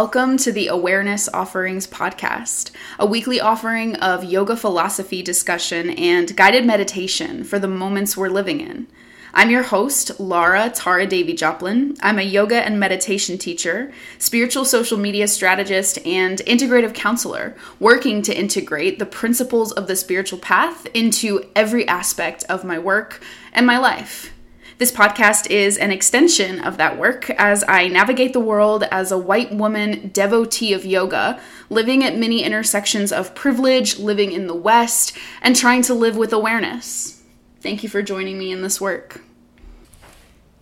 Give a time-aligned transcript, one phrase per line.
[0.00, 2.70] Welcome to the Awareness Offerings Podcast,
[3.00, 8.60] a weekly offering of yoga philosophy discussion and guided meditation for the moments we're living
[8.60, 8.86] in.
[9.34, 11.96] I'm your host, Laura Tara Davy Joplin.
[12.00, 18.38] I'm a yoga and meditation teacher, spiritual social media strategist, and integrative counselor, working to
[18.38, 23.20] integrate the principles of the spiritual path into every aspect of my work
[23.52, 24.32] and my life.
[24.78, 29.18] This podcast is an extension of that work as I navigate the world as a
[29.18, 35.18] white woman devotee of yoga, living at many intersections of privilege, living in the West,
[35.42, 37.20] and trying to live with awareness.
[37.60, 39.20] Thank you for joining me in this work.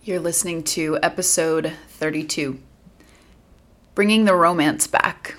[0.01, 2.57] You're listening to episode 32
[3.93, 5.35] Bringing the Romance Back.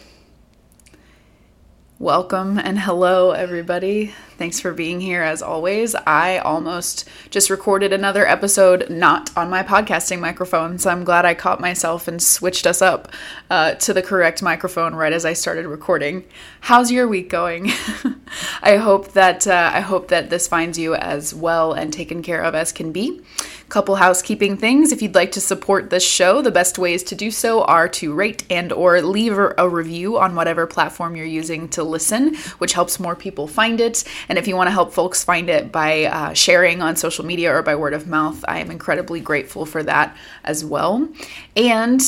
[2.01, 4.15] Welcome and hello, everybody.
[4.37, 5.97] Thanks for being here as always.
[5.97, 11.35] I almost just recorded another episode not on my podcasting microphone, so I'm glad I
[11.35, 13.13] caught myself and switched us up
[13.51, 16.23] uh, to the correct microphone right as I started recording.
[16.61, 17.73] How's your week going?
[18.63, 22.43] I hope that uh, I hope that this finds you as well and taken care
[22.43, 23.23] of as can be.
[23.69, 24.93] Couple housekeeping things.
[24.93, 28.15] If you'd like to support this show, the best ways to do so are to
[28.15, 32.99] rate and or leave a review on whatever platform you're using to listen, which helps
[32.99, 34.05] more people find it.
[34.31, 37.55] And if you want to help folks find it by uh, sharing on social media
[37.55, 41.07] or by word of mouth, I am incredibly grateful for that as well.
[41.55, 42.01] And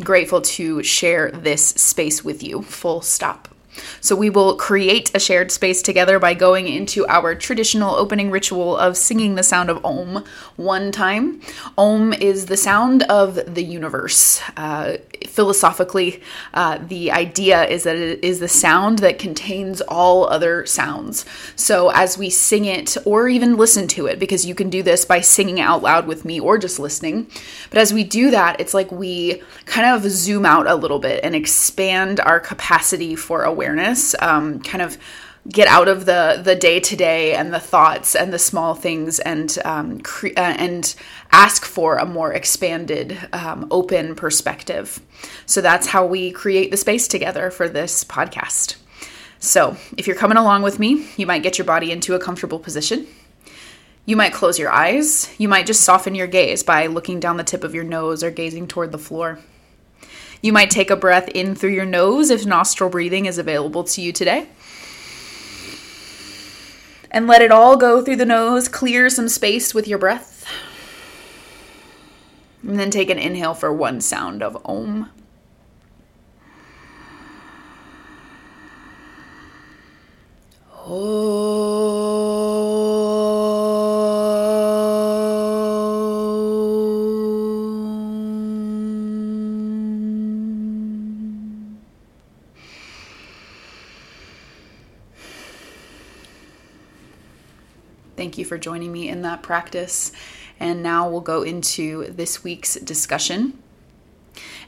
[0.00, 2.62] grateful to share this space with you.
[2.62, 3.48] Full stop.
[4.00, 8.76] So we will create a shared space together by going into our traditional opening ritual
[8.76, 10.24] of singing the sound of Om
[10.56, 11.40] one time.
[11.76, 14.40] Om is the sound of the universe.
[14.56, 16.22] Uh, philosophically,
[16.54, 21.24] uh, the idea is that it is the sound that contains all other sounds.
[21.56, 25.04] So as we sing it, or even listen to it, because you can do this
[25.04, 27.26] by singing out loud with me or just listening.
[27.70, 31.24] But as we do that, it's like we kind of zoom out a little bit
[31.24, 33.67] and expand our capacity for awareness,
[34.20, 34.98] um, kind of
[35.48, 39.18] get out of the the day to day and the thoughts and the small things
[39.20, 40.94] and um, cre- uh, and
[41.32, 45.00] ask for a more expanded, um, open perspective.
[45.46, 48.76] So that's how we create the space together for this podcast.
[49.40, 52.58] So if you're coming along with me, you might get your body into a comfortable
[52.58, 53.06] position.
[54.04, 55.28] You might close your eyes.
[55.38, 58.30] You might just soften your gaze by looking down the tip of your nose or
[58.30, 59.38] gazing toward the floor.
[60.40, 64.00] You might take a breath in through your nose if nostril breathing is available to
[64.00, 64.48] you today
[67.10, 68.68] and let it all go through the nose.
[68.68, 70.46] Clear some space with your breath.
[72.62, 75.10] And then take an inhale for one sound of Om.
[98.18, 100.10] Thank you for joining me in that practice.
[100.58, 103.62] And now we'll go into this week's discussion.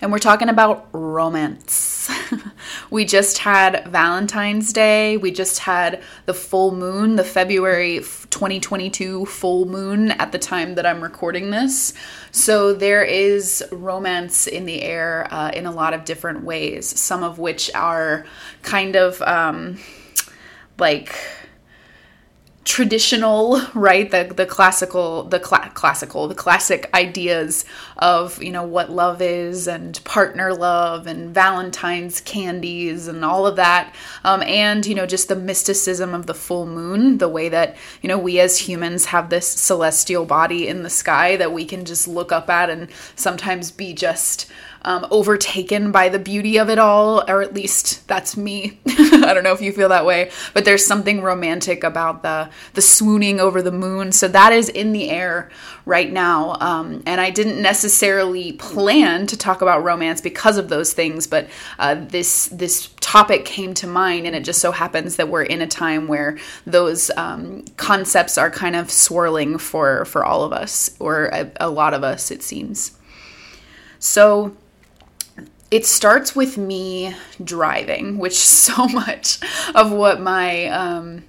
[0.01, 2.09] And we're talking about romance.
[2.93, 5.17] we just had Valentine's Day.
[5.17, 10.87] We just had the full moon, the February 2022 full moon at the time that
[10.87, 11.93] I'm recording this.
[12.31, 17.25] So there is romance in the air uh, in a lot of different ways, some
[17.25, 18.27] of which are
[18.63, 19.81] kind of um,
[20.79, 21.17] like
[22.65, 24.11] traditional right?
[24.11, 27.65] The the classical the cl- classical the classic ideas
[28.01, 33.57] of you know what love is and partner love and valentine's candies and all of
[33.57, 33.95] that
[34.25, 38.09] um, and you know just the mysticism of the full moon the way that you
[38.09, 42.09] know we as humans have this celestial body in the sky that we can just
[42.09, 44.51] look up at and sometimes be just
[44.83, 48.81] um, overtaken by the beauty of it all, or at least that's me.
[48.89, 52.83] I don't know if you feel that way, but there's something romantic about the the
[52.83, 54.13] swooning over the moon.
[54.13, 55.51] So that is in the air
[55.85, 57.90] right now, um, and I didn't necessarily
[58.53, 61.49] plan to talk about romance because of those things, but
[61.79, 65.61] uh, this this topic came to mind, and it just so happens that we're in
[65.61, 70.97] a time where those um, concepts are kind of swirling for for all of us,
[70.99, 72.93] or a, a lot of us, it seems.
[73.99, 74.57] So
[75.71, 79.39] it starts with me driving, which so much
[79.75, 81.25] of what my um,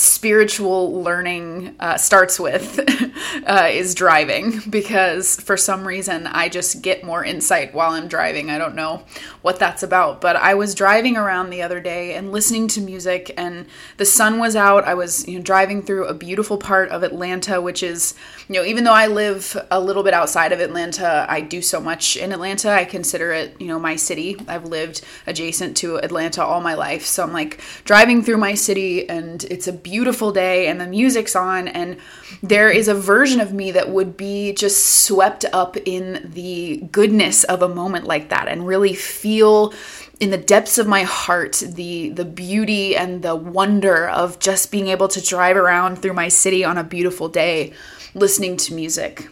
[0.00, 2.78] spiritual learning uh, starts with
[3.46, 8.50] uh, is driving because for some reason I just get more insight while I'm driving.
[8.50, 9.02] I don't know
[9.42, 13.32] what that's about, but I was driving around the other day and listening to music,
[13.36, 13.66] and
[13.96, 14.84] the sun was out.
[14.84, 18.14] I was you know, driving through a beautiful part of Atlanta, which is,
[18.48, 21.80] you know, even though I live a little bit outside of Atlanta, I do so
[21.80, 22.70] much in Atlanta.
[22.70, 24.36] I consider it, you know, my city.
[24.48, 27.04] I've lived adjacent to Atlanta all my life.
[27.04, 31.34] So I'm like driving through my city, and it's a beautiful day and the music's
[31.34, 31.96] on and
[32.42, 37.42] there is a version of me that would be just swept up in the goodness
[37.44, 39.74] of a moment like that and really feel
[40.20, 44.88] in the depths of my heart the the beauty and the wonder of just being
[44.88, 47.72] able to drive around through my city on a beautiful day
[48.14, 49.28] listening to music.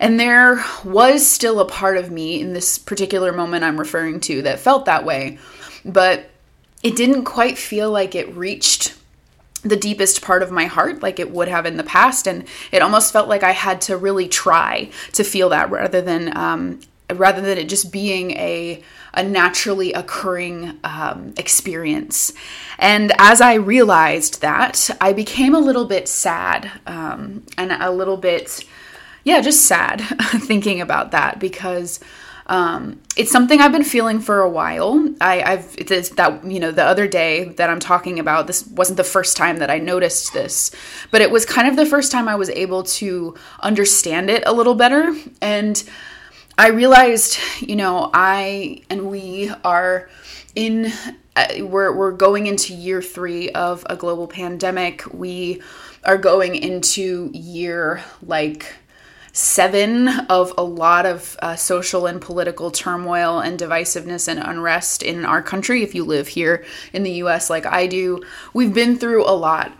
[0.00, 4.42] And there was still a part of me in this particular moment I'm referring to
[4.42, 5.38] that felt that way,
[5.84, 6.30] but
[6.82, 8.94] it didn't quite feel like it reached
[9.62, 12.26] the deepest part of my heart like it would have in the past.
[12.26, 16.36] And it almost felt like i had to really try to feel that rather than
[16.36, 16.80] um,
[17.14, 18.82] rather than it just being a
[19.14, 22.32] a naturally occurring um, experience.
[22.78, 28.16] And as i realized that i became a little bit sad um, and a little
[28.16, 28.64] bit
[29.24, 32.00] yeah just sad thinking about that because
[32.48, 35.14] um, it's something I've been feeling for a while.
[35.20, 38.46] I, I've it's that you know the other day that I'm talking about.
[38.46, 40.70] This wasn't the first time that I noticed this,
[41.10, 44.52] but it was kind of the first time I was able to understand it a
[44.52, 45.14] little better.
[45.42, 45.82] And
[46.56, 50.08] I realized, you know, I and we are
[50.54, 50.90] in
[51.36, 55.04] uh, we're we're going into year 3 of a global pandemic.
[55.12, 55.60] We
[56.04, 58.74] are going into year like
[59.38, 65.24] seven of a lot of uh, social and political turmoil and divisiveness and unrest in
[65.24, 65.84] our country.
[65.84, 68.20] If you live here in the US like I do,
[68.52, 69.72] we've been through a lot.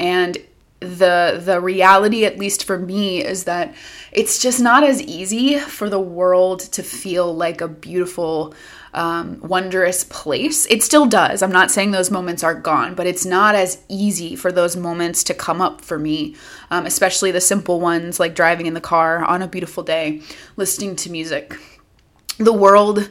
[0.00, 0.38] And
[0.80, 3.74] the the reality at least for me is that
[4.10, 8.54] it's just not as easy for the world to feel like a beautiful
[8.94, 10.66] um, wondrous place.
[10.66, 11.42] It still does.
[11.42, 15.24] I'm not saying those moments are gone, but it's not as easy for those moments
[15.24, 16.36] to come up for me,
[16.70, 20.22] um, especially the simple ones like driving in the car on a beautiful day,
[20.56, 21.58] listening to music.
[22.38, 23.10] The world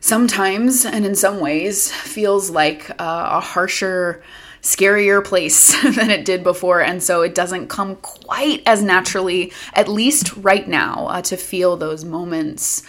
[0.00, 4.22] sometimes and in some ways feels like uh, a harsher
[4.62, 6.80] scarier place than it did before.
[6.80, 11.76] And so it doesn't come quite as naturally, at least right now, uh, to feel
[11.76, 12.82] those moments.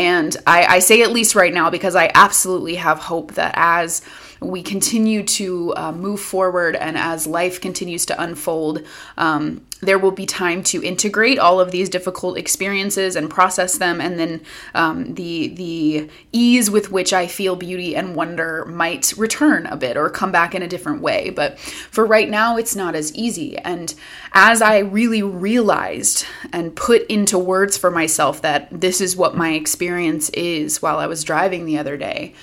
[0.00, 4.00] And I, I say at least right now because I absolutely have hope that as
[4.40, 8.82] we continue to uh, move forward and as life continues to unfold,
[9.18, 14.00] um, there will be time to integrate all of these difficult experiences and process them,
[14.00, 14.40] and then
[14.74, 19.96] um, the the ease with which I feel beauty and wonder might return a bit
[19.96, 21.30] or come back in a different way.
[21.30, 23.56] But for right now, it's not as easy.
[23.58, 23.94] And
[24.32, 29.52] as I really realized and put into words for myself that this is what my
[29.52, 32.34] experience is while I was driving the other day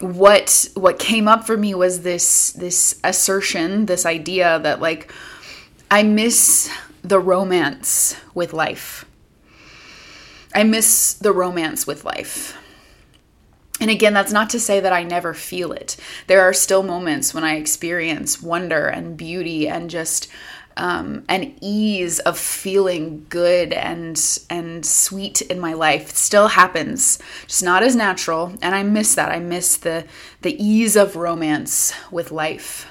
[0.00, 5.12] what what came up for me was this this assertion this idea that like
[5.94, 6.68] I miss
[7.02, 9.04] the romance with life.
[10.52, 12.58] I miss the romance with life.
[13.78, 15.96] And again, that's not to say that I never feel it.
[16.26, 20.26] There are still moments when I experience wonder and beauty and just
[20.76, 24.20] um, an ease of feeling good and
[24.50, 26.10] and sweet in my life.
[26.10, 28.52] It still happens, just not as natural.
[28.62, 29.30] And I miss that.
[29.30, 30.06] I miss the
[30.42, 32.90] the ease of romance with life.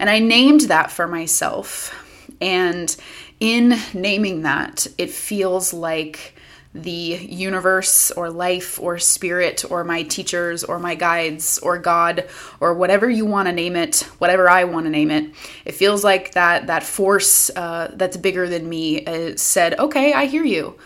[0.00, 1.94] And I named that for myself.
[2.40, 2.94] And
[3.38, 6.34] in naming that, it feels like
[6.72, 12.28] the universe or life or spirit or my teachers or my guides or God
[12.60, 15.32] or whatever you want to name it, whatever I want to name it.
[15.64, 20.26] It feels like that that force uh, that's bigger than me uh, said, "Okay, I
[20.26, 20.78] hear you."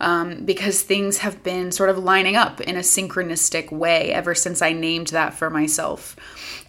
[0.00, 4.62] Um, because things have been sort of lining up in a synchronistic way ever since
[4.62, 6.14] I named that for myself.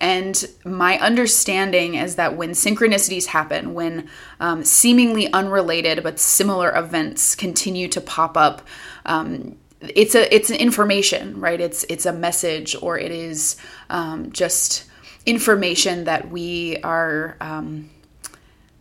[0.02, 4.10] And my understanding is that when synchronicities happen, when
[4.40, 8.64] um, seemingly unrelated but similar events continue to pop up,
[9.06, 11.60] um, it's a it's an information, right?
[11.60, 13.58] It's it's a message, or it is
[13.90, 14.86] um, just
[15.26, 17.90] information that we are um,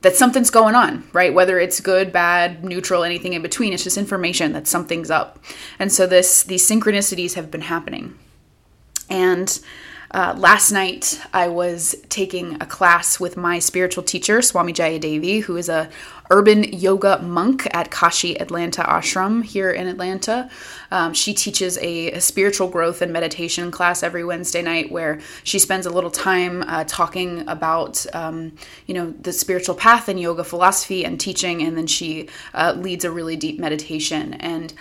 [0.02, 1.34] that something's going on, right?
[1.34, 5.42] Whether it's good, bad, neutral, anything in between, it's just information that something's up.
[5.78, 8.16] And so this these synchronicities have been happening.
[9.10, 9.58] And
[10.10, 15.56] uh, last night, I was taking a class with my spiritual teacher, Swami Jayadevi, who
[15.56, 15.90] is a
[16.30, 20.50] urban yoga monk at Kashi Atlanta Ashram here in Atlanta.
[20.90, 25.58] Um, she teaches a, a, spiritual growth and meditation class every Wednesday night, where she
[25.58, 28.52] spends a little time uh, talking about, um,
[28.86, 33.04] you know, the spiritual path and yoga philosophy and teaching, and then she uh, leads
[33.04, 34.72] a really deep meditation and.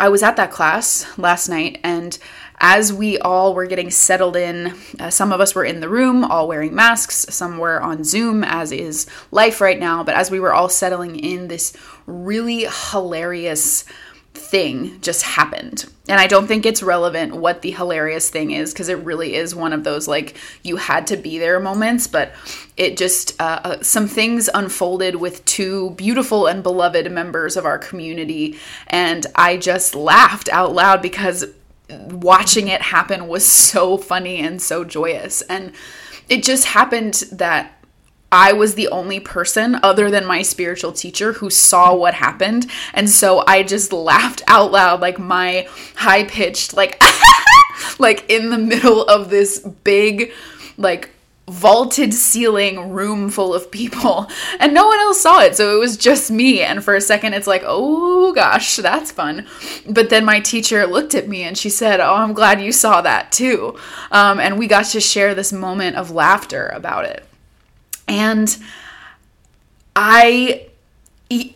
[0.00, 2.18] I was at that class last night, and
[2.58, 6.24] as we all were getting settled in, uh, some of us were in the room,
[6.24, 10.02] all wearing masks, some were on Zoom, as is life right now.
[10.02, 11.76] But as we were all settling in, this
[12.06, 13.84] really hilarious
[14.34, 15.86] thing just happened.
[16.08, 19.54] And I don't think it's relevant what the hilarious thing is because it really is
[19.54, 22.06] one of those like you had to be there moments.
[22.06, 22.32] But
[22.76, 27.78] it just, uh, uh, some things unfolded with two beautiful and beloved members of our
[27.78, 28.58] community.
[28.86, 31.44] And I just laughed out loud because
[32.10, 35.42] watching it happen was so funny and so joyous.
[35.42, 35.72] And
[36.28, 37.79] it just happened that
[38.32, 42.66] I was the only person other than my spiritual teacher who saw what happened.
[42.94, 47.02] And so I just laughed out loud, like my high pitched, like,
[47.98, 50.32] like in the middle of this big,
[50.76, 51.10] like,
[51.48, 54.30] vaulted ceiling room full of people.
[54.60, 55.56] And no one else saw it.
[55.56, 56.60] So it was just me.
[56.60, 59.46] And for a second it's like oh gosh that's fun.
[59.88, 63.00] But then my teacher looked at me and she said oh i'm glad you saw
[63.00, 63.78] that too.
[64.12, 67.24] Um, and we got to share this moment of laughter about it
[68.10, 68.58] and
[69.96, 70.66] i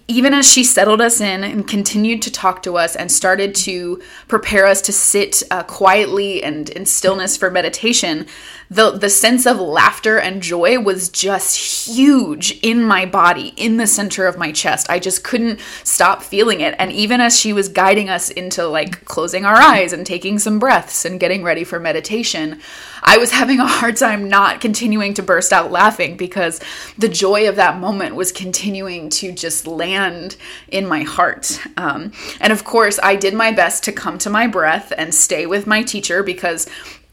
[0.06, 4.00] even as she settled us in and continued to talk to us and started to
[4.28, 8.25] prepare us to sit uh, quietly and in stillness for meditation,
[8.75, 13.87] the the sense of laughter and joy was just huge in my body in the
[13.87, 14.88] center of my chest.
[14.90, 16.75] I just couldn't stop feeling it.
[16.78, 20.59] And even as she was guiding us into like closing our eyes and taking some
[20.59, 22.61] breaths and getting ready for meditation
[23.04, 26.61] i was having a hard time not continuing to burst out laughing because
[26.99, 30.37] the joy of that moment was continuing to just land
[30.69, 31.61] in my heart.
[31.76, 35.47] Um, and of course i did my best to come to my breath and stay
[35.47, 36.66] with my teacher because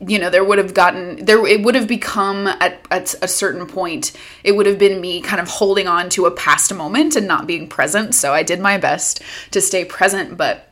[0.08, 3.68] you know there would have gotten there it would have become at, at a certain
[3.68, 4.12] point
[4.44, 7.48] it would have been me kind of holding on to a past moment and not
[7.48, 8.16] being present.
[8.16, 10.68] So i did my best to stay present but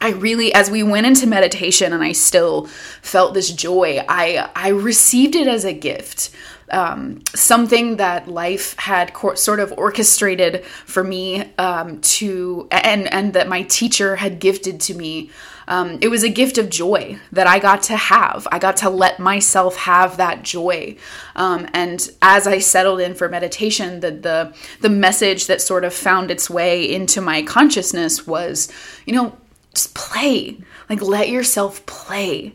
[0.00, 2.66] I really as we went into meditation and I still
[3.02, 6.30] felt this joy I I received it as a gift
[6.70, 13.32] um, something that life had co- sort of orchestrated for me um, to and and
[13.34, 15.30] that my teacher had gifted to me
[15.68, 18.46] um, it was a gift of joy that I got to have.
[18.52, 20.96] I got to let myself have that joy.
[21.34, 25.92] Um, and as I settled in for meditation, the, the the message that sort of
[25.92, 28.70] found its way into my consciousness was,
[29.06, 29.36] you know,
[29.74, 30.58] just play.
[30.88, 32.54] Like let yourself play.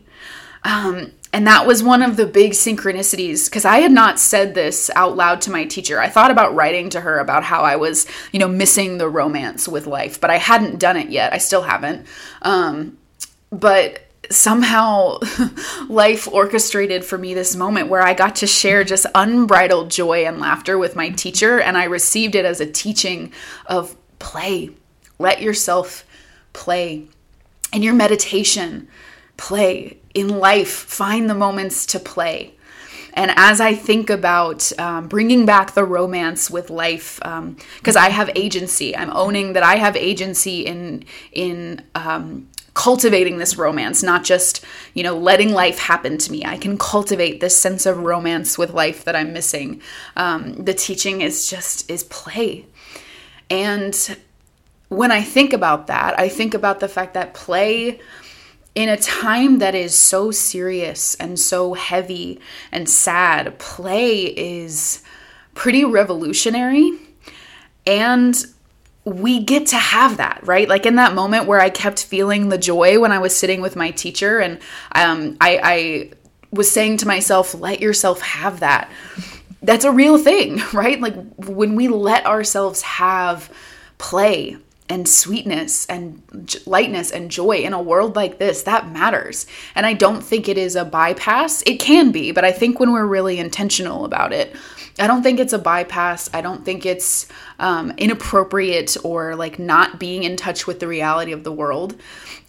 [0.64, 4.90] Um, and that was one of the big synchronicities because I had not said this
[4.94, 5.98] out loud to my teacher.
[5.98, 9.66] I thought about writing to her about how I was, you know, missing the romance
[9.66, 11.32] with life, but I hadn't done it yet.
[11.32, 12.06] I still haven't.
[12.42, 12.98] Um,
[13.50, 15.18] but somehow
[15.88, 20.38] life orchestrated for me this moment where I got to share just unbridled joy and
[20.38, 23.32] laughter with my teacher, and I received it as a teaching
[23.66, 24.70] of play.
[25.18, 26.04] Let yourself
[26.52, 27.06] play.
[27.72, 28.88] In your meditation,
[29.38, 29.98] play.
[30.14, 32.54] In life, find the moments to play.
[33.14, 38.08] And as I think about um, bringing back the romance with life, because um, I
[38.08, 44.24] have agency, I'm owning that I have agency in in um, cultivating this romance, not
[44.24, 44.64] just,
[44.94, 46.42] you know, letting life happen to me.
[46.44, 49.82] I can cultivate this sense of romance with life that I'm missing.
[50.16, 52.64] Um, the teaching is just is play.
[53.50, 54.16] And
[54.88, 58.00] when I think about that, I think about the fact that play
[58.74, 65.02] in a time that is so serious and so heavy and sad, play is
[65.54, 66.92] pretty revolutionary
[67.86, 68.46] and
[69.04, 70.68] we get to have that, right?
[70.68, 73.74] Like in that moment where I kept feeling the joy when I was sitting with
[73.74, 74.60] my teacher, and
[74.92, 76.10] um, I, I
[76.52, 78.88] was saying to myself, let yourself have that.
[79.60, 81.00] That's a real thing, right?
[81.00, 83.52] Like when we let ourselves have
[83.98, 84.56] play
[84.92, 86.22] and sweetness and
[86.66, 89.46] lightness and joy in a world like this, that matters.
[89.74, 91.62] And I don't think it is a bypass.
[91.62, 94.54] It can be, but I think when we're really intentional about it,
[94.98, 96.28] I don't think it's a bypass.
[96.34, 97.26] I don't think it's
[97.58, 101.96] um, inappropriate or like not being in touch with the reality of the world.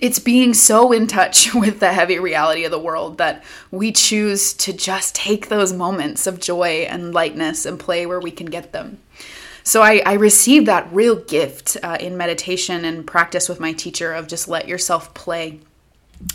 [0.02, 4.52] It's being so in touch with the heavy reality of the world that we choose
[4.56, 8.74] to just take those moments of joy and lightness and play where we can get
[8.74, 8.98] them.
[9.64, 14.14] So I, I received that real gift uh, in meditation and practice with my teacher
[14.14, 15.60] of just let yourself play.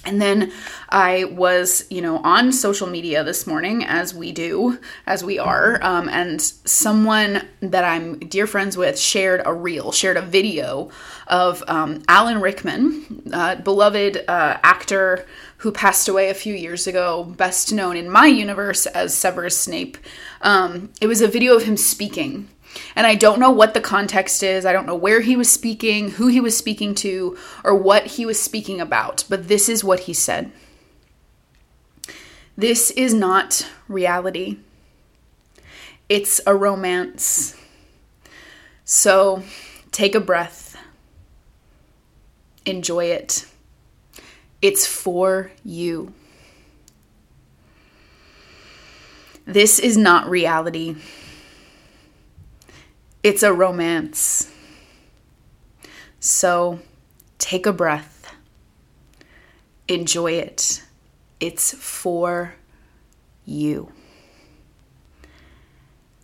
[0.05, 0.53] And then
[0.91, 5.83] I was, you know, on social media this morning, as we do, as we are,
[5.83, 10.91] um, and someone that I'm dear friends with shared a reel, shared a video
[11.27, 15.27] of um, Alan Rickman, uh, beloved uh, actor
[15.59, 19.99] who passed away a few years ago, best known in my universe as Severus Snape.
[20.43, 22.49] Um, it was a video of him speaking
[22.95, 24.67] and I don't know what the context is.
[24.67, 28.27] I don't know where he was speaking, who he was speaking to, or what he
[28.27, 29.25] was speaking about.
[29.29, 30.53] But this is what he said
[32.57, 34.59] This is not reality,
[36.09, 37.55] it's a romance.
[38.85, 39.43] So
[39.93, 40.77] take a breath,
[42.65, 43.45] enjoy it.
[44.61, 46.13] It's for you.
[49.45, 50.97] This is not reality.
[53.23, 54.53] It's a romance.
[56.21, 56.81] So
[57.39, 58.35] take a breath,
[59.87, 60.83] enjoy it.
[61.41, 62.55] It's for
[63.45, 63.93] you.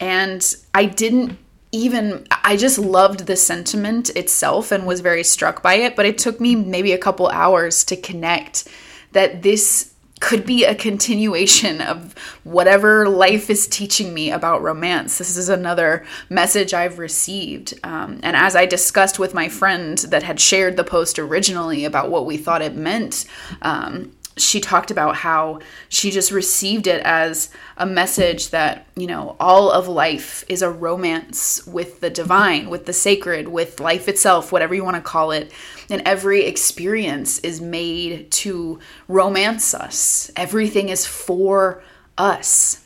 [0.00, 1.38] And I didn't
[1.72, 6.18] even, I just loved the sentiment itself and was very struck by it, but it
[6.18, 8.68] took me maybe a couple hours to connect
[9.12, 9.93] that this
[10.25, 12.14] could be a continuation of
[12.45, 15.19] whatever life is teaching me about romance.
[15.19, 17.75] This is another message I've received.
[17.85, 22.11] Um, and as I discussed with my friend that had shared the post originally about
[22.11, 23.26] what we thought it meant,
[23.61, 29.36] um, she talked about how she just received it as a message that, you know,
[29.38, 34.50] all of life is a romance with the divine, with the sacred, with life itself,
[34.50, 35.52] whatever you want to call it.
[35.88, 41.82] And every experience is made to romance us, everything is for
[42.18, 42.83] us.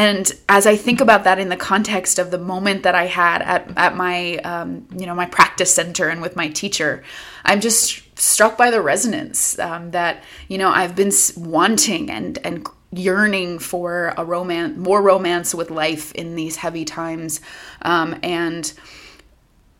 [0.00, 3.42] And as I think about that in the context of the moment that I had
[3.42, 7.02] at, at my, um, you know, my practice center and with my teacher,
[7.44, 12.66] I'm just struck by the resonance um, that you know I've been wanting and and
[12.90, 17.42] yearning for a romance, more romance with life in these heavy times,
[17.82, 18.72] um, and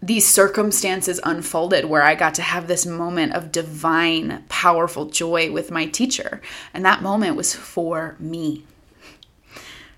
[0.02, 5.70] these circumstances unfolded where I got to have this moment of divine, powerful joy with
[5.70, 6.42] my teacher,
[6.74, 8.66] and that moment was for me.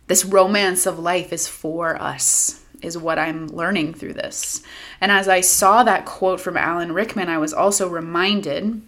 [0.06, 4.62] This romance of life is for us is what I'm learning through this.
[5.00, 8.82] And as I saw that quote from Alan Rickman, I was also reminded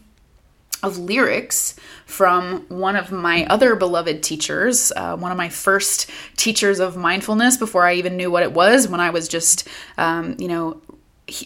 [0.83, 6.79] of lyrics from one of my other beloved teachers, uh, one of my first teachers
[6.79, 10.49] of mindfulness before I even knew what it was, when I was just, um, you
[10.49, 10.83] know,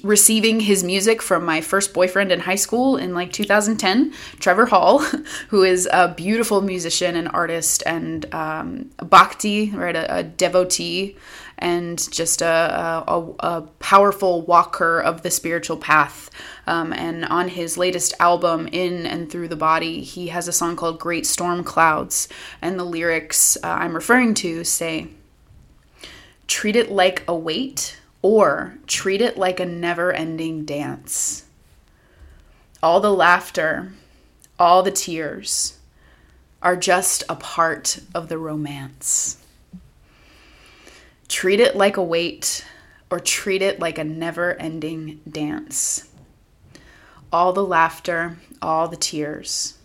[0.02, 4.98] receiving his music from my first boyfriend in high school in like 2010, Trevor Hall,
[5.48, 11.16] who is a beautiful musician and artist and um, bhakti, right, a, a devotee
[11.58, 16.30] and just a, a, a powerful walker of the spiritual path.
[16.66, 20.76] Um, and on his latest album, In and Through the Body, he has a song
[20.76, 22.28] called Great Storm Clouds.
[22.62, 25.08] And the lyrics uh, I'm referring to say,
[26.46, 31.44] Treat it like a weight or treat it like a never ending dance.
[32.83, 33.92] All the laughter,
[34.59, 35.78] all the tears
[36.62, 39.38] are just a part of the romance.
[41.28, 42.64] Treat it like a weight
[43.11, 46.09] or treat it like a never ending dance.
[47.33, 49.78] All the laughter, all the tears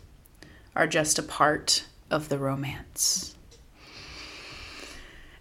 [0.76, 3.33] are just a part of the romance.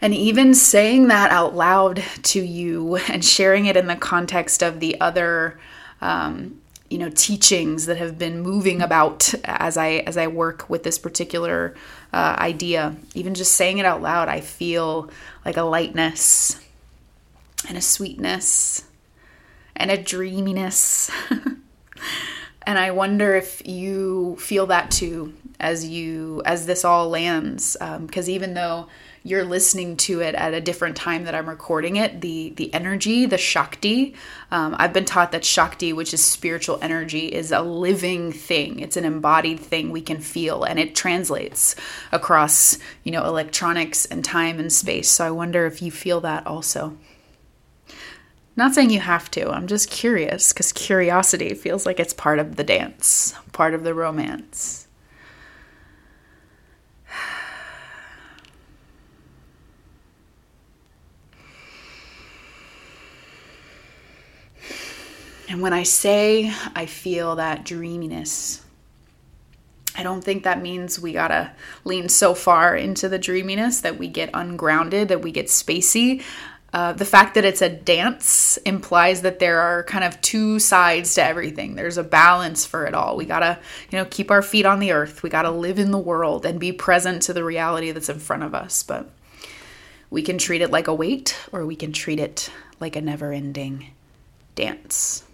[0.03, 4.81] And even saying that out loud to you and sharing it in the context of
[4.81, 5.61] the other
[6.01, 6.61] um,
[6.91, 10.99] you know teachings that have been moving about as I as I work with this
[10.99, 11.75] particular
[12.13, 12.97] uh, idea.
[13.15, 15.09] Even just saying it out loud, I feel
[15.45, 16.61] like a lightness
[17.69, 18.85] and a sweetness
[19.75, 21.11] and a dreaminess.
[22.67, 28.29] and I wonder if you feel that too as you as this all lands because
[28.29, 28.89] um, even though
[29.25, 33.27] you're listening to it at a different time that I'm recording it, the the energy,
[33.27, 34.15] the shakti.
[34.51, 38.81] Um, I've been taught that shakti, which is spiritual energy, is a living thing.
[38.81, 41.77] It's an embodied thing we can feel, and it translates
[42.11, 45.09] across you know electronics and time and space.
[45.11, 46.97] So I wonder if you feel that also.
[48.55, 49.51] Not saying you have to.
[49.51, 53.95] I'm just curious because curiosity feels like it's part of the dance, part of the
[53.95, 54.82] romance.
[65.53, 68.63] And when I say I feel that dreaminess,
[69.95, 71.53] I don't think that means we gotta
[71.85, 76.23] lean so far into the dreaminess that we get ungrounded, that we get spacey.
[76.73, 81.17] Uh, the fact that it's a dance implies that there are kind of two sides
[81.17, 81.75] to everything.
[81.75, 83.15] There's a balance for it all.
[83.15, 83.59] We gotta,
[83.91, 85.23] you know, keep our feet on the earth.
[85.23, 88.43] We gotta live in the world and be present to the reality that's in front
[88.43, 88.83] of us.
[88.83, 89.11] But
[90.09, 93.89] we can treat it like a weight, or we can treat it like a never-ending
[94.55, 95.25] dance.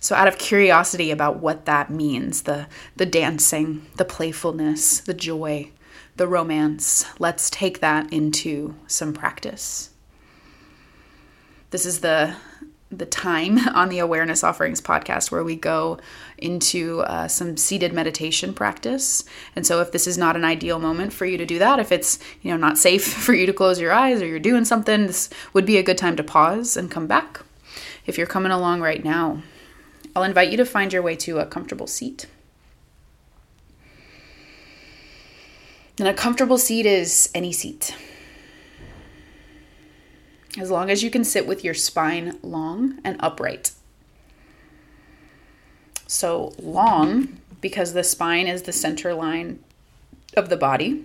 [0.00, 5.70] So, out of curiosity about what that means, the the dancing, the playfulness, the joy,
[6.16, 9.90] the romance, let's take that into some practice.
[11.70, 12.36] This is the
[12.90, 15.98] the time on the awareness offerings podcast where we go
[16.38, 21.12] into uh, some seated meditation practice and so if this is not an ideal moment
[21.12, 23.78] for you to do that if it's you know not safe for you to close
[23.80, 26.90] your eyes or you're doing something this would be a good time to pause and
[26.90, 27.42] come back
[28.06, 29.42] if you're coming along right now
[30.18, 32.26] i'll invite you to find your way to a comfortable seat
[35.98, 37.94] and a comfortable seat is any seat
[40.58, 43.72] as long as you can sit with your spine long and upright.
[46.06, 49.58] So, long because the spine is the center line
[50.36, 51.04] of the body.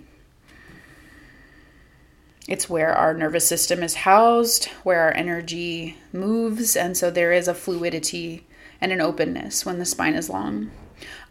[2.48, 7.48] It's where our nervous system is housed, where our energy moves, and so there is
[7.48, 8.46] a fluidity
[8.82, 10.72] and an openness when the spine is long.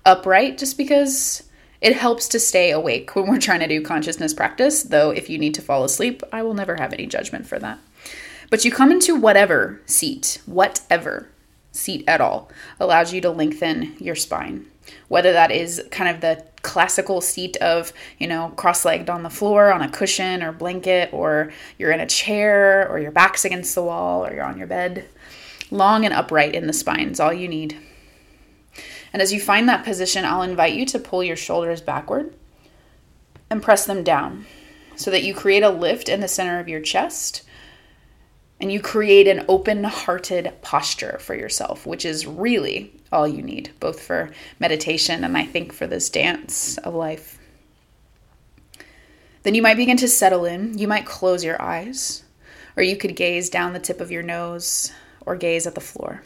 [0.05, 1.44] Upright, just because
[1.81, 5.38] it helps to stay awake when we're trying to do consciousness practice, though, if you
[5.38, 7.78] need to fall asleep, I will never have any judgment for that.
[8.50, 11.28] But you come into whatever seat, whatever
[11.72, 14.66] seat at all, allows you to lengthen your spine.
[15.09, 19.31] Whether that is kind of the classical seat of, you know, cross legged on the
[19.31, 23.74] floor on a cushion or blanket, or you're in a chair, or your back's against
[23.74, 25.09] the wall, or you're on your bed.
[25.72, 27.78] Long and upright in the spine is all you need.
[29.11, 32.35] And as you find that position, I'll invite you to pull your shoulders backward
[33.48, 34.44] and press them down
[34.96, 37.42] so that you create a lift in the center of your chest
[38.61, 43.70] and you create an open hearted posture for yourself, which is really all you need,
[43.80, 44.30] both for
[44.61, 47.38] meditation and I think for this dance of life.
[49.42, 50.76] Then you might begin to settle in.
[50.76, 52.24] You might close your eyes,
[52.76, 54.92] or you could gaze down the tip of your nose
[55.26, 56.22] or gaze at the floor.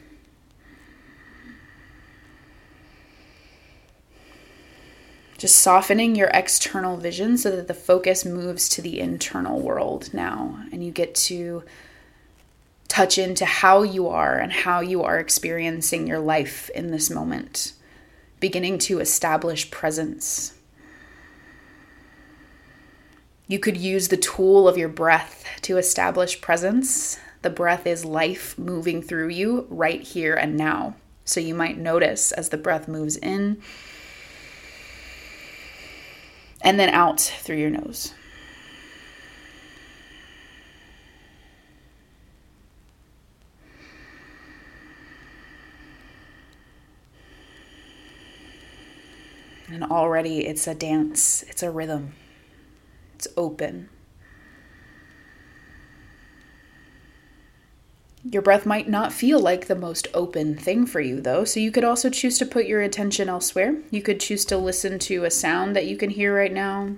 [5.38, 10.64] Just softening your external vision so that the focus moves to the internal world now,
[10.72, 11.62] and you get to
[12.88, 17.74] touch into how you are and how you are experiencing your life in this moment,
[18.40, 20.54] beginning to establish presence.
[23.46, 27.20] You could use the tool of your breath to establish presence.
[27.46, 30.96] The breath is life moving through you right here and now.
[31.24, 33.62] So you might notice as the breath moves in
[36.60, 38.12] and then out through your nose.
[49.68, 52.14] And already it's a dance, it's a rhythm,
[53.14, 53.88] it's open.
[58.30, 61.70] Your breath might not feel like the most open thing for you, though, so you
[61.70, 63.76] could also choose to put your attention elsewhere.
[63.90, 66.90] You could choose to listen to a sound that you can hear right now.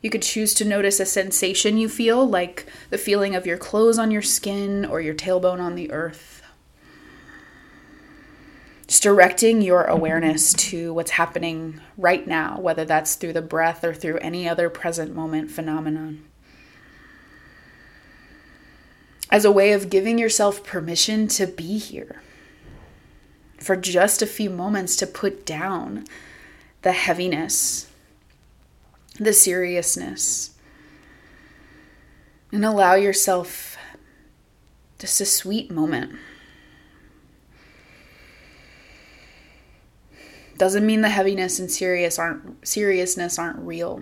[0.00, 3.98] You could choose to notice a sensation you feel, like the feeling of your clothes
[3.98, 6.34] on your skin or your tailbone on the earth
[8.86, 13.94] just directing your awareness to what's happening right now, whether that's through the breath or
[13.94, 16.22] through any other present moment phenomenon.
[19.34, 22.22] As a way of giving yourself permission to be here
[23.58, 26.04] for just a few moments to put down
[26.82, 27.90] the heaviness,
[29.18, 30.56] the seriousness,
[32.52, 33.76] and allow yourself
[35.00, 36.12] just a sweet moment.
[40.58, 44.00] Doesn't mean the heaviness and serious aren't seriousness aren't real.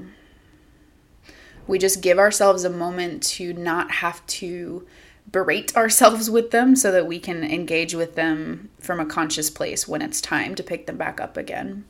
[1.67, 4.87] We just give ourselves a moment to not have to
[5.33, 9.89] berate ourselves with them so that we can engage with them from a conscious place
[9.89, 11.85] when it's time to pick them back up again.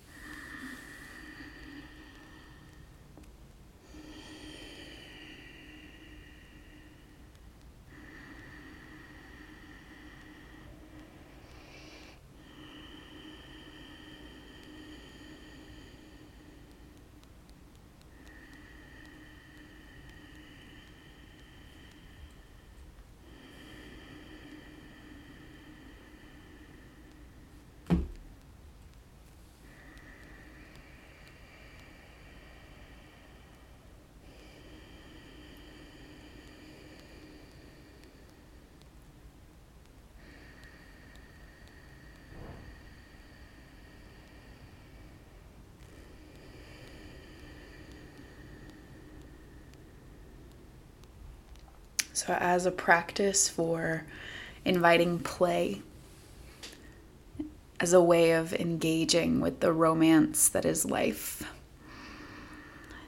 [52.24, 54.04] So, as a practice for
[54.64, 55.82] inviting play,
[57.80, 61.42] as a way of engaging with the romance that is life.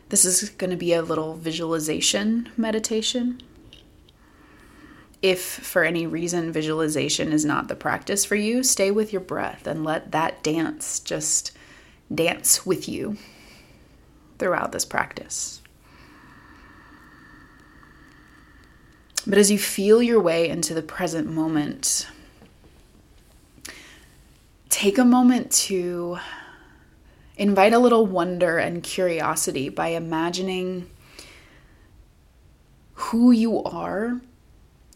[0.08, 3.40] This is going to be a little visualization meditation.
[5.22, 9.68] If for any reason visualization is not the practice for you, stay with your breath
[9.68, 11.52] and let that dance just
[12.12, 13.16] dance with you
[14.40, 15.62] throughout this practice.
[19.26, 22.06] But as you feel your way into the present moment,
[24.68, 26.18] take a moment to
[27.36, 30.90] invite a little wonder and curiosity by imagining
[32.94, 34.20] who you are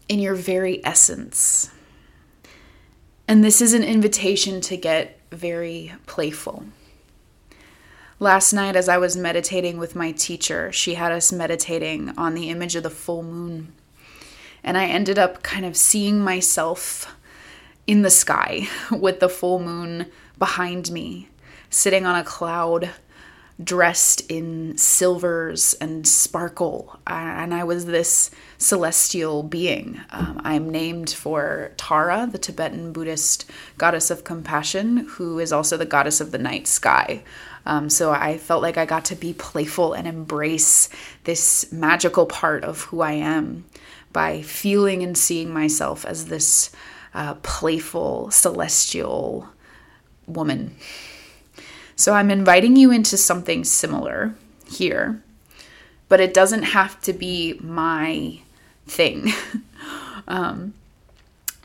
[0.07, 1.71] in your very essence.
[3.27, 6.65] And this is an invitation to get very playful.
[8.19, 12.49] Last night, as I was meditating with my teacher, she had us meditating on the
[12.49, 13.73] image of the full moon.
[14.63, 17.15] And I ended up kind of seeing myself
[17.87, 20.05] in the sky with the full moon
[20.37, 21.29] behind me,
[21.69, 22.91] sitting on a cloud,
[23.61, 26.97] dressed in silvers and sparkle.
[27.05, 29.99] And I was this celestial being.
[30.11, 35.85] Um, I'm named for Tara, the Tibetan Buddhist goddess of compassion, who is also the
[35.85, 37.23] goddess of the night sky.
[37.65, 40.89] Um, so I felt like I got to be playful and embrace
[41.25, 43.65] this magical part of who I am
[44.11, 46.71] by feeling and seeing myself as this
[47.13, 49.47] uh, playful, celestial
[50.27, 50.75] woman.
[51.95, 54.33] So I'm inviting you into something similar
[54.69, 55.21] here,
[56.07, 58.39] but it doesn't have to be my
[58.87, 59.33] thing.
[60.27, 60.73] um,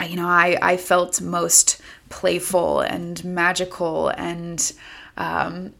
[0.07, 4.73] you know, I, I felt most playful and magical and
[5.17, 5.73] um,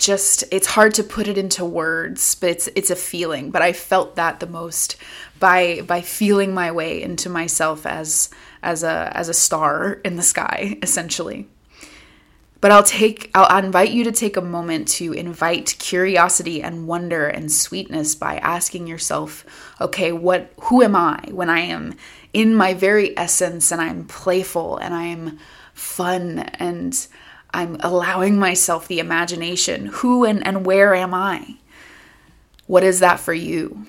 [0.00, 3.50] just it's hard to put it into words but it's it's a feeling.
[3.50, 4.96] But i felt that the most
[5.38, 8.30] by by feeling my way into myself as
[8.62, 11.46] as a as a star in the sky essentially.
[12.60, 17.26] But i'll take i'll, invite you to take a moment to invite curiosity and wonder
[17.26, 19.44] and sweetness by asking yourself
[19.80, 21.94] okay what who am i when i am
[22.32, 25.38] in my very essence and i'm playful and i'm
[25.72, 27.06] fun and
[27.52, 29.86] I'm allowing myself the imagination.
[29.86, 31.56] Who and, and where am I?
[32.66, 33.86] What is that for you?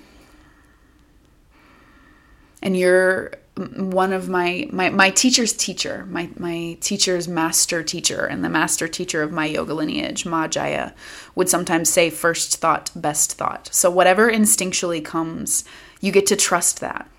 [2.63, 3.31] And you're
[3.75, 8.87] one of my, my, my teacher's teacher, my, my teacher's master teacher, and the master
[8.87, 10.93] teacher of my yoga lineage, Ma Jaya,
[11.35, 13.69] would sometimes say first thought, best thought.
[13.73, 15.63] So whatever instinctually comes,
[15.99, 17.09] you get to trust that.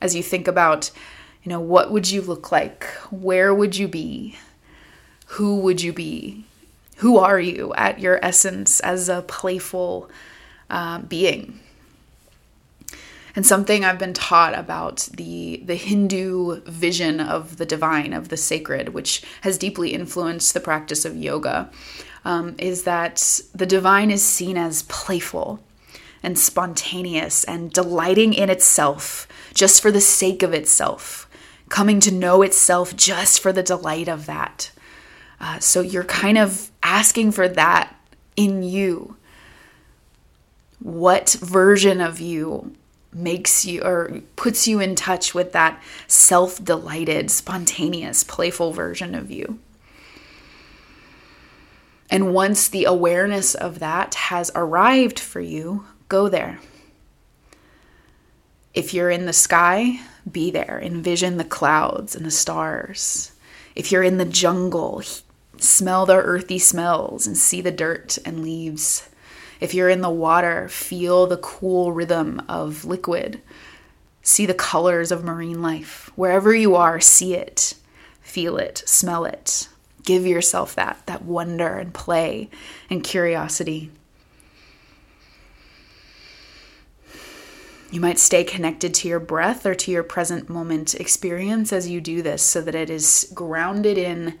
[0.00, 0.90] As you think about,
[1.42, 2.84] you know, what would you look like?
[3.10, 4.36] Where would you be?
[5.32, 6.44] Who would you be?
[6.96, 10.10] Who are you at your essence as a playful
[10.68, 11.58] uh, being?
[13.34, 18.36] And something I've been taught about the the Hindu vision of the divine, of the
[18.36, 21.70] sacred, which has deeply influenced the practice of yoga,
[22.26, 25.60] um, is that the divine is seen as playful
[26.22, 31.26] and spontaneous and delighting in itself just for the sake of itself,
[31.70, 34.70] coming to know itself just for the delight of that.
[35.42, 37.94] Uh, so you're kind of asking for that
[38.36, 39.16] in you.
[40.78, 42.74] What version of you
[43.12, 49.30] makes you or puts you in touch with that self delighted, spontaneous, playful version of
[49.30, 49.58] you?
[52.08, 56.60] And once the awareness of that has arrived for you, go there.
[58.74, 60.00] If you're in the sky,
[60.30, 60.80] be there.
[60.82, 63.32] Envision the clouds and the stars.
[63.74, 65.02] If you're in the jungle,
[65.58, 69.08] Smell the earthy smells and see the dirt and leaves.
[69.60, 73.40] If you're in the water, feel the cool rhythm of liquid.
[74.22, 76.10] See the colors of marine life.
[76.16, 77.74] Wherever you are, see it,
[78.20, 79.68] feel it, smell it.
[80.04, 82.50] Give yourself that, that wonder and play
[82.90, 83.90] and curiosity.
[87.92, 92.00] You might stay connected to your breath or to your present moment experience as you
[92.00, 94.38] do this so that it is grounded in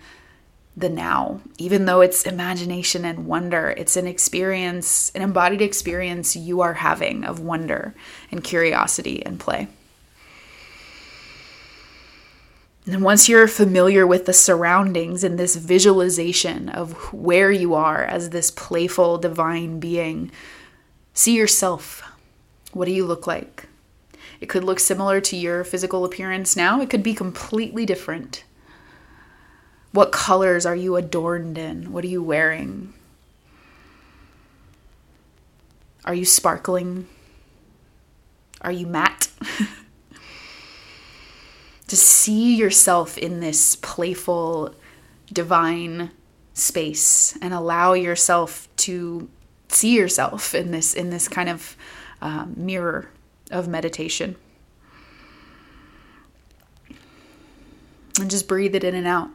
[0.76, 1.40] the now.
[1.58, 7.24] Even though it's imagination and wonder, it's an experience, an embodied experience you are having
[7.24, 7.94] of wonder
[8.30, 9.68] and curiosity and play.
[12.84, 18.30] And once you're familiar with the surroundings and this visualization of where you are as
[18.30, 20.32] this playful divine being,
[21.14, 22.02] see yourself.
[22.72, 23.68] What do you look like?
[24.40, 28.42] It could look similar to your physical appearance now, it could be completely different.
[29.92, 31.92] What colors are you adorned in?
[31.92, 32.94] What are you wearing?
[36.04, 37.06] Are you sparkling?
[38.62, 39.28] Are you matte?
[41.88, 44.74] to see yourself in this playful,
[45.30, 46.10] divine
[46.54, 49.28] space and allow yourself to
[49.68, 51.76] see yourself in this in this kind of
[52.20, 53.10] um, mirror
[53.50, 54.36] of meditation
[58.20, 59.30] and just breathe it in and out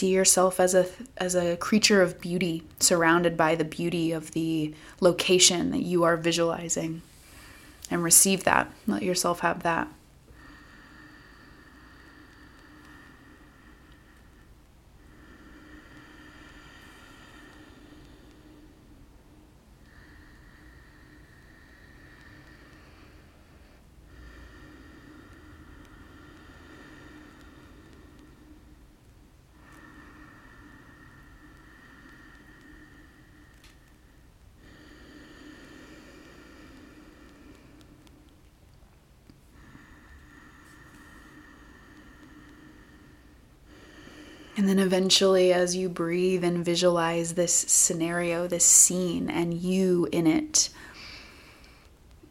[0.00, 0.86] see yourself as a
[1.18, 6.16] as a creature of beauty surrounded by the beauty of the location that you are
[6.16, 7.02] visualizing
[7.90, 8.72] and receive that.
[8.86, 9.88] Let yourself have that
[44.60, 50.26] And then eventually, as you breathe and visualize this scenario, this scene, and you in
[50.26, 50.68] it,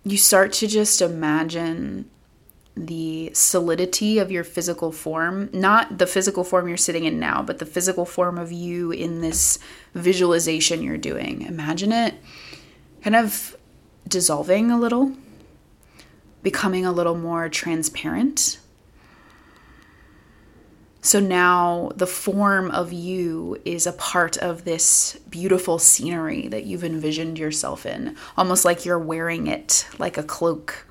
[0.03, 2.07] you start to just imagine
[2.75, 7.57] the solidity of your physical form, not the physical form you're sitting in now, but
[7.57, 9.57] the physical form of you in this
[9.95, 11.41] visualization you're doing.
[11.41, 12.13] Imagine it
[13.01, 13.57] kind of
[14.07, 15.13] dissolving a little,
[16.43, 18.59] becoming a little more transparent
[21.01, 26.83] so now the form of you is a part of this beautiful scenery that you've
[26.83, 30.85] envisioned yourself in, almost like you're wearing it like a cloak.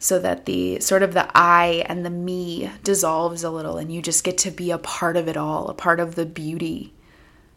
[0.00, 4.02] So that the sort of the I and the me dissolves a little, and you
[4.02, 6.92] just get to be a part of it all, a part of the beauty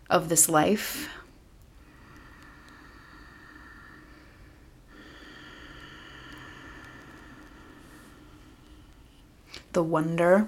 [0.10, 1.10] of this life.
[9.73, 10.47] The wonder.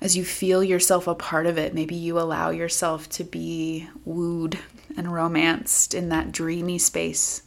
[0.00, 4.58] As you feel yourself a part of it, maybe you allow yourself to be wooed
[4.96, 7.42] and romanced in that dreamy space.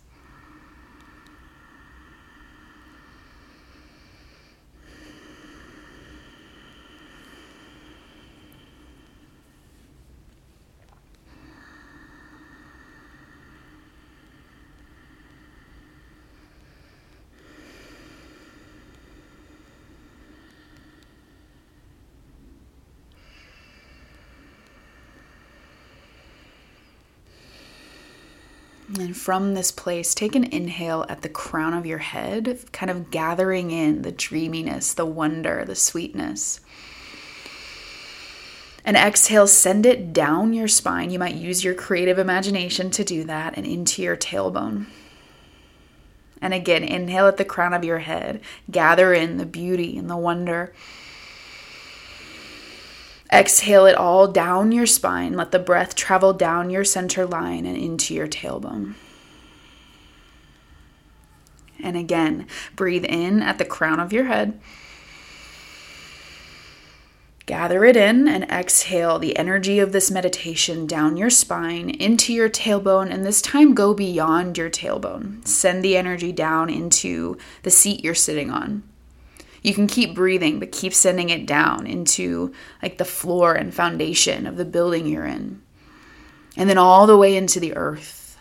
[29.09, 33.09] And from this place, take an inhale at the crown of your head, kind of
[33.09, 36.59] gathering in the dreaminess, the wonder, the sweetness.
[38.85, 41.09] And exhale, send it down your spine.
[41.09, 44.85] You might use your creative imagination to do that and into your tailbone.
[46.39, 50.17] And again, inhale at the crown of your head, gather in the beauty and the
[50.17, 50.71] wonder.
[53.31, 55.33] Exhale it all down your spine.
[55.33, 58.95] Let the breath travel down your center line and into your tailbone.
[61.81, 64.59] And again, breathe in at the crown of your head.
[67.45, 72.49] Gather it in and exhale the energy of this meditation down your spine into your
[72.49, 75.47] tailbone, and this time go beyond your tailbone.
[75.47, 78.83] Send the energy down into the seat you're sitting on.
[79.61, 84.47] You can keep breathing, but keep sending it down into like the floor and foundation
[84.47, 85.61] of the building you're in.
[86.55, 88.37] And then all the way into the earth.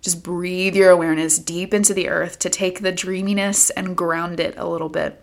[0.00, 4.54] Just breathe your awareness deep into the earth to take the dreaminess and ground it
[4.58, 5.22] a little bit.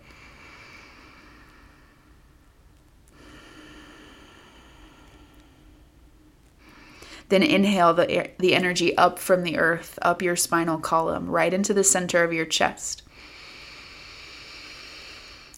[7.28, 11.72] Then inhale the, the energy up from the earth, up your spinal column, right into
[11.72, 13.01] the center of your chest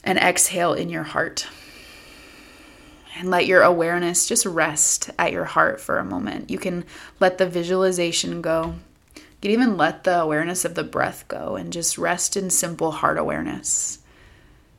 [0.05, 1.49] and exhale in your heart.
[3.17, 6.51] And let your awareness just rest at your heart for a moment.
[6.51, 6.85] You can
[7.21, 8.75] let the visualization go.
[9.17, 12.91] You can even let the awareness of the breath go and just rest in simple
[12.91, 13.99] heart awareness.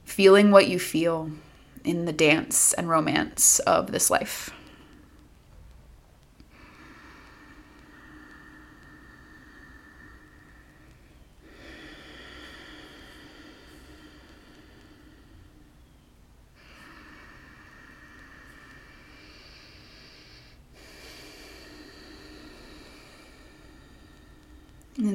[0.03, 1.31] Feeling what you feel
[1.83, 4.51] in the dance and romance of this life.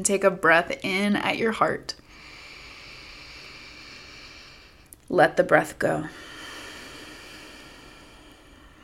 [0.00, 1.94] And take a breath in at your heart.
[5.10, 6.06] Let the breath go.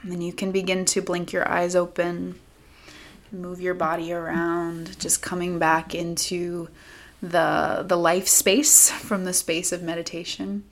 [0.03, 2.39] And then you can begin to blink your eyes open,
[3.33, 6.69] move your body around, just coming back into
[7.23, 10.65] the the life space from the space of meditation.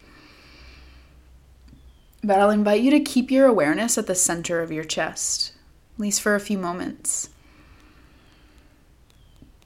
[2.22, 5.54] But I'll invite you to keep your awareness at the center of your chest,
[5.94, 7.30] at least for a few moments.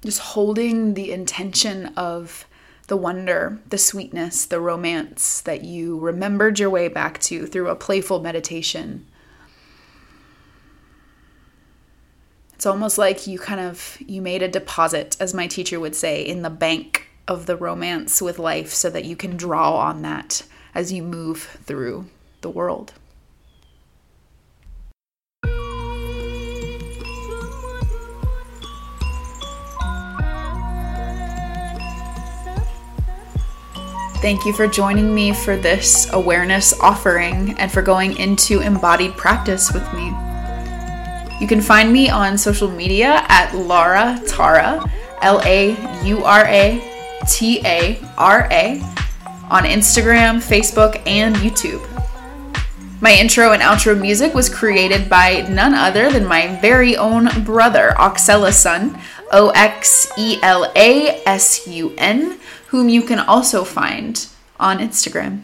[0.05, 2.47] Just holding the intention of
[2.87, 7.77] the wonder, the sweetness, the romance that you remembered your way back to through a
[7.77, 9.07] playful meditation.
[12.55, 16.23] It's almost like you kind of you made a deposit as my teacher would say
[16.23, 20.43] in the bank of the romance with life so that you can draw on that
[20.75, 22.07] as you move through
[22.41, 22.95] the world.
[34.21, 39.73] Thank you for joining me for this awareness offering and for going into embodied practice
[39.73, 40.07] with me.
[41.41, 44.85] You can find me on social media at Laura Tara,
[45.23, 48.81] L A U R A T A R A,
[49.51, 51.87] on Instagram, Facebook, and YouTube.
[53.01, 57.95] My intro and outro music was created by none other than my very own brother,
[57.97, 58.99] Oxela Sun,
[59.31, 64.27] O X E L A S U N, whom you can also find
[64.59, 65.43] on Instagram.